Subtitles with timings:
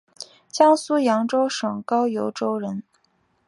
[0.51, 2.81] 江苏扬州府高邮州人。